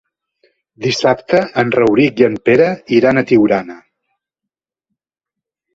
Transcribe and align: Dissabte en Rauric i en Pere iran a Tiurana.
Dissabte 0.85 1.41
en 1.63 1.73
Rauric 1.77 2.23
i 2.23 2.27
en 2.29 2.39
Pere 2.49 2.73
iran 2.99 3.21
a 3.21 3.27
Tiurana. 3.29 3.79